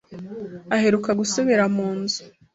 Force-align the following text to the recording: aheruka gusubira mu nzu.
aheruka 0.75 1.09
gusubira 1.19 1.63
mu 1.75 1.87
nzu. 1.99 2.21